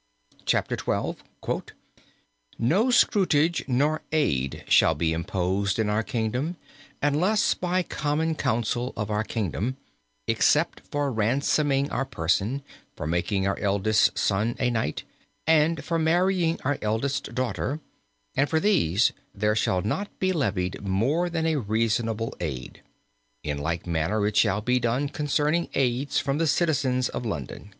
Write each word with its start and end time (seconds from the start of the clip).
Chapter 0.47 0.75
XII.: 0.75 1.15
"No 2.57 2.87
scutage 2.89 3.63
nor 3.67 4.01
aid 4.11 4.63
shall 4.67 4.95
be 4.95 5.13
imposed 5.13 5.77
in 5.77 5.91
our 5.91 6.01
kingdom, 6.01 6.57
unless 7.03 7.53
by 7.53 7.83
common 7.83 8.33
counsel 8.33 8.93
of 8.97 9.11
our 9.11 9.23
kingdom, 9.23 9.77
except 10.25 10.79
for 10.89 11.11
ransoming 11.11 11.91
our 11.91 12.05
person, 12.05 12.63
for 12.95 13.05
making 13.05 13.45
our 13.45 13.59
eldest 13.59 14.17
son 14.17 14.55
a 14.59 14.71
knight, 14.71 15.03
and 15.45 15.85
for 15.85 15.97
once 15.99 16.05
marrying 16.05 16.59
our 16.63 16.79
eldest 16.81 17.35
daughter; 17.35 17.79
and 18.35 18.49
for 18.49 18.59
these 18.59 19.13
there 19.35 19.55
shall 19.55 19.83
not 19.83 20.09
be 20.17 20.31
levied 20.33 20.81
more 20.81 21.29
than 21.29 21.45
a 21.45 21.57
reasonable 21.57 22.35
aid. 22.39 22.81
In 23.43 23.59
like 23.59 23.85
manner 23.85 24.25
it 24.25 24.35
shall 24.35 24.61
be 24.61 24.79
done 24.79 25.09
concerning 25.09 25.69
aids 25.75 26.17
from 26.17 26.39
the 26.39 26.47
citizens 26.47 27.07
of 27.07 27.23
London." 27.23 27.69